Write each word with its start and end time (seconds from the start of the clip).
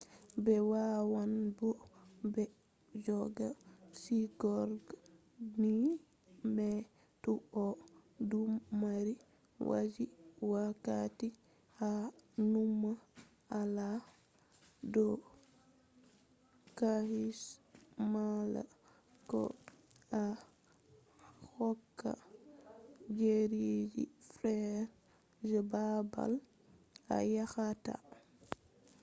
ɓe 0.43 0.53
wawan 0.71 1.33
bo'o 1.57 1.85
ɓe 2.33 2.43
jogga 3.05 3.47
sigorde 4.01 4.93
ni 5.61 5.73
ma 6.55 6.67
to 7.23 7.31
a 7.63 7.65
ɗon 8.29 8.51
mari 8.81 9.13
haaje 9.65 10.03
wakkati 10.51 11.27
a 11.87 11.89
numa 12.51 12.91
hala 13.51 13.87
do 14.93 15.05
caahu 16.77 17.21
mala 18.13 18.61
ko 19.29 19.41
a 20.21 20.23
hokka 21.55 22.11
ɗereji 23.17 24.03
feere 24.37 24.81
je 25.47 25.59
baabal 25.71 26.33
a 27.15 27.17
yahata 27.35 27.93
bana 28.05 28.15
visa 28.49 28.49